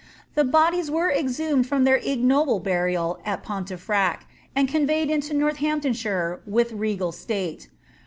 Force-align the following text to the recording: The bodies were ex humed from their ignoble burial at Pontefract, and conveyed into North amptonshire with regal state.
The 0.33 0.43
bodies 0.43 0.89
were 0.89 1.11
ex 1.11 1.33
humed 1.37 1.67
from 1.67 1.83
their 1.83 1.97
ignoble 1.97 2.59
burial 2.59 3.19
at 3.23 3.43
Pontefract, 3.43 4.25
and 4.55 4.67
conveyed 4.67 5.11
into 5.11 5.35
North 5.35 5.57
amptonshire 5.61 6.39
with 6.47 6.71
regal 6.71 7.11
state. 7.11 7.69